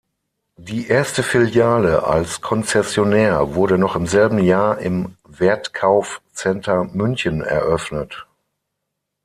Die 0.57 0.87
erste 0.87 1.21
Filiale 1.21 2.01
als 2.05 2.41
Konzessionär 2.41 3.53
wurde 3.53 3.77
noch 3.77 3.95
im 3.95 4.07
selben 4.07 4.39
Jahr 4.39 4.79
im 4.79 5.15
Wertkauf-Center 5.27 6.85
München 6.85 7.41
eröffnet. 7.43 8.25